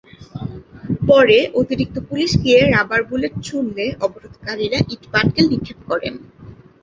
পরে 1.09 1.37
অতিরিক্ত 1.59 1.95
পুলিশ 2.09 2.31
গিয়ে 2.43 2.59
রাবার 2.73 3.01
বুলেট 3.09 3.33
ছুড়লে 3.43 3.85
অবরোধকারীরা 4.05 4.79
ইটপাটকেল 4.93 5.45
নিক্ষেপ 5.51 5.79
করেন। 5.89 6.13